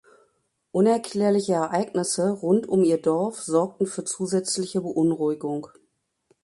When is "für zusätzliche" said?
3.85-4.81